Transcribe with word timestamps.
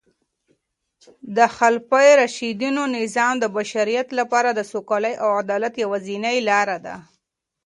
د 1.37 1.39
خلفای 1.57 2.09
راشدینو 2.21 2.83
نظام 2.97 3.33
د 3.39 3.45
بشریت 3.57 4.07
لپاره 4.19 4.49
د 4.53 4.59
سوکالۍ 4.71 5.13
او 5.23 5.29
عدالت 5.41 5.73
یوازینۍ 5.83 6.37
لاره 6.49 6.77
ده. 6.85 6.95